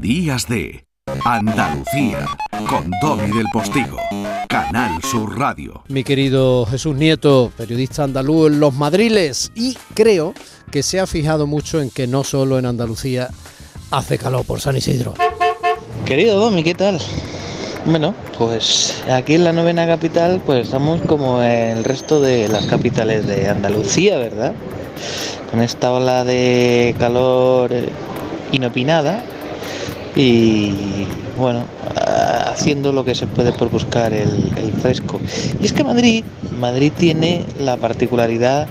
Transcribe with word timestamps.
Días 0.00 0.48
de 0.48 0.86
Andalucía 1.26 2.24
con 2.66 2.90
Domi 3.02 3.36
del 3.36 3.44
Postigo, 3.52 3.98
Canal 4.48 5.02
Sur 5.02 5.38
Radio. 5.38 5.82
Mi 5.88 6.04
querido 6.04 6.64
Jesús 6.64 6.96
Nieto, 6.96 7.52
periodista 7.54 8.04
andaluz 8.04 8.50
en 8.50 8.60
Los 8.60 8.72
Madriles, 8.72 9.52
y 9.54 9.76
creo 9.92 10.32
que 10.70 10.82
se 10.82 11.00
ha 11.00 11.06
fijado 11.06 11.46
mucho 11.46 11.82
en 11.82 11.90
que 11.90 12.06
no 12.06 12.24
solo 12.24 12.58
en 12.58 12.64
Andalucía 12.64 13.28
hace 13.90 14.16
calor 14.16 14.46
por 14.46 14.62
San 14.62 14.74
Isidro. 14.74 15.12
Querido 16.06 16.40
Domi, 16.40 16.62
¿qué 16.62 16.74
tal? 16.74 16.98
Bueno, 17.84 18.14
pues 18.38 19.04
aquí 19.12 19.34
en 19.34 19.44
la 19.44 19.52
novena 19.52 19.86
capital, 19.86 20.40
pues 20.46 20.64
estamos 20.64 21.02
como 21.02 21.42
el 21.42 21.84
resto 21.84 22.22
de 22.22 22.48
las 22.48 22.64
capitales 22.64 23.26
de 23.26 23.50
Andalucía, 23.50 24.16
¿verdad? 24.16 24.54
Con 25.50 25.60
esta 25.60 25.92
ola 25.92 26.24
de 26.24 26.94
calor 26.98 27.70
inopinada 28.50 29.22
y 30.16 31.06
bueno, 31.36 31.64
haciendo 32.60 32.92
lo 32.92 33.04
que 33.04 33.14
se 33.14 33.26
puede 33.26 33.52
por 33.52 33.70
buscar 33.70 34.12
el, 34.12 34.30
fresco. 34.80 35.20
Y 35.60 35.66
es 35.66 35.72
que 35.72 35.84
Madrid, 35.84 36.24
Madrid 36.58 36.92
tiene 36.96 37.44
la 37.58 37.76
particularidad 37.76 38.66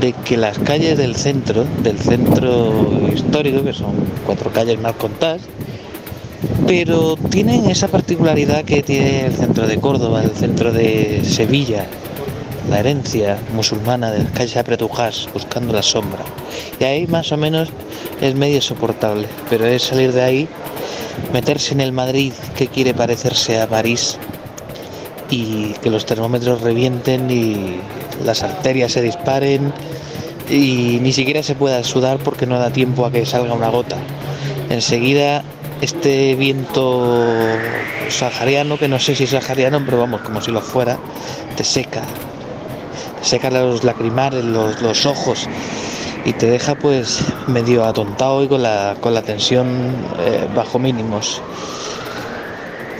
de 0.00 0.12
que 0.12 0.36
las 0.36 0.58
calles 0.58 0.96
del 0.96 1.16
centro, 1.16 1.64
del 1.82 1.98
centro 1.98 3.08
histórico, 3.12 3.62
que 3.64 3.72
son 3.72 3.94
cuatro 4.24 4.50
calles 4.50 4.80
mal 4.80 4.94
contadas, 4.94 5.42
pero 6.66 7.16
tienen 7.30 7.70
esa 7.70 7.88
particularidad 7.88 8.64
que 8.64 8.82
tiene 8.82 9.26
el 9.26 9.34
centro 9.34 9.66
de 9.66 9.78
Córdoba, 9.78 10.22
el 10.22 10.30
centro 10.30 10.72
de 10.72 11.22
Sevilla, 11.24 11.86
la 12.70 12.80
herencia 12.80 13.38
musulmana 13.54 14.10
de 14.10 14.24
las 14.24 14.32
calles 14.32 14.56
apretujás, 14.56 15.28
buscando 15.32 15.72
la 15.72 15.82
sombra. 15.82 16.24
Y 16.80 16.84
ahí 16.84 17.06
más 17.06 17.32
o 17.32 17.36
menos 17.36 17.68
es 18.20 18.34
medio 18.34 18.62
soportable, 18.62 19.26
pero 19.50 19.66
es 19.66 19.82
salir 19.82 20.12
de 20.12 20.22
ahí, 20.22 20.48
meterse 21.32 21.74
en 21.74 21.80
el 21.80 21.92
Madrid 21.92 22.32
que 22.56 22.68
quiere 22.68 22.94
parecerse 22.94 23.60
a 23.60 23.66
París 23.66 24.18
y 25.30 25.72
que 25.82 25.90
los 25.90 26.04
termómetros 26.04 26.60
revienten 26.60 27.30
y 27.30 27.80
las 28.24 28.42
arterias 28.42 28.92
se 28.92 29.02
disparen 29.02 29.72
y 30.50 30.98
ni 31.00 31.12
siquiera 31.12 31.42
se 31.42 31.54
pueda 31.54 31.82
sudar 31.84 32.18
porque 32.18 32.46
no 32.46 32.58
da 32.58 32.70
tiempo 32.70 33.06
a 33.06 33.10
que 33.10 33.24
salga 33.24 33.54
una 33.54 33.68
gota. 33.68 33.96
Enseguida 34.68 35.42
este 35.80 36.34
viento 36.34 37.26
sahariano, 38.08 38.78
que 38.78 38.88
no 38.88 38.98
sé 38.98 39.14
si 39.14 39.24
es 39.24 39.30
sahariano, 39.30 39.82
pero 39.84 39.98
vamos, 39.98 40.20
como 40.20 40.40
si 40.40 40.50
lo 40.50 40.60
fuera, 40.60 40.98
te 41.56 41.64
seca, 41.64 42.02
te 43.20 43.24
seca 43.24 43.50
los 43.50 43.82
lacrimales, 43.82 44.44
los, 44.44 44.80
los 44.82 45.06
ojos 45.06 45.48
y 46.24 46.32
te 46.32 46.46
deja 46.46 46.74
pues 46.74 47.20
medio 47.46 47.84
atontado 47.84 48.42
y 48.42 48.48
con 48.48 48.62
la, 48.62 48.96
con 49.00 49.14
la 49.14 49.22
tensión 49.22 49.66
eh, 50.20 50.46
bajo 50.54 50.78
mínimos. 50.78 51.42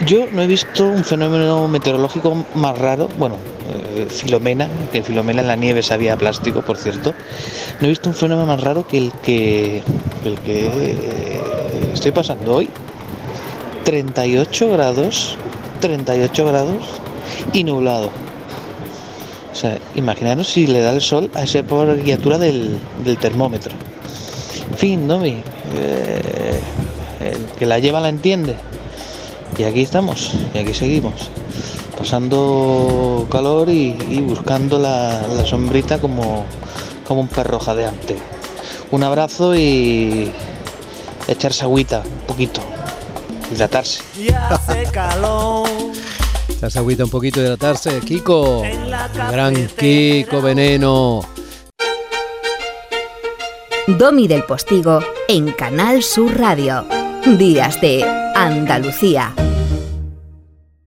Yo 0.06 0.26
no 0.32 0.42
he 0.42 0.46
visto 0.46 0.84
un 0.84 1.04
fenómeno 1.04 1.68
meteorológico 1.68 2.44
más 2.54 2.76
raro, 2.76 3.08
bueno, 3.18 3.36
eh, 3.94 4.06
Filomena, 4.10 4.68
que 4.90 4.98
en 4.98 5.04
Filomena 5.04 5.42
en 5.42 5.48
la 5.48 5.56
nieve 5.56 5.82
sabía 5.82 6.16
plástico, 6.16 6.62
por 6.62 6.76
cierto, 6.76 7.14
no 7.80 7.86
he 7.86 7.90
visto 7.90 8.08
un 8.08 8.14
fenómeno 8.14 8.46
más 8.46 8.60
raro 8.60 8.86
que 8.86 8.98
el 8.98 9.12
que, 9.22 9.82
el 10.24 10.38
que 10.40 10.66
eh, 10.66 11.40
estoy 11.94 12.10
pasando 12.10 12.56
hoy. 12.56 12.68
38 13.84 14.70
grados, 14.70 15.36
38 15.80 16.46
grados 16.46 16.82
y 17.52 17.64
nublado. 17.64 18.10
O 19.52 19.54
sea, 19.54 19.78
imaginaros 19.94 20.48
si 20.48 20.66
le 20.66 20.80
da 20.80 20.92
el 20.92 21.02
sol 21.02 21.30
a 21.34 21.42
esa 21.42 21.62
pobre 21.62 22.00
criatura 22.00 22.38
del, 22.38 22.78
del 23.04 23.18
termómetro. 23.18 23.72
Fin, 24.76 25.06
¿no? 25.06 25.22
Eh, 25.24 26.60
el 27.20 27.44
que 27.58 27.66
la 27.66 27.78
lleva 27.78 28.00
la 28.00 28.08
entiende. 28.08 28.56
Y 29.58 29.64
aquí 29.64 29.82
estamos, 29.82 30.32
y 30.54 30.58
aquí 30.58 30.72
seguimos, 30.72 31.28
pasando 31.98 33.26
calor 33.30 33.68
y, 33.68 33.92
buscando 34.22 34.78
la, 34.78 35.26
la, 35.28 35.44
sombrita 35.44 36.00
como, 36.00 36.46
como 37.06 37.20
un 37.20 37.28
perro 37.28 37.58
jadeante. 37.58 38.16
Un 38.90 39.02
abrazo 39.04 39.54
y 39.54 40.32
echarse 41.28 41.64
agüita, 41.64 42.00
un 42.00 42.26
poquito, 42.26 42.62
hidratarse. 43.52 44.02
Y 44.18 44.30
hace 44.32 44.84
calor. 44.90 45.68
Echarse 46.62 46.78
agüita 46.78 47.02
un 47.02 47.10
poquito, 47.10 47.40
hidratarse. 47.40 47.98
Kiko, 47.98 48.62
gran 49.32 49.66
Kiko 49.66 50.40
Veneno. 50.40 51.20
Domi 53.88 54.28
del 54.28 54.44
Postigo 54.44 55.00
en 55.26 55.50
Canal 55.50 56.04
Sur 56.04 56.38
Radio. 56.38 56.86
Días 57.36 57.80
de 57.80 58.04
Andalucía. 58.36 59.34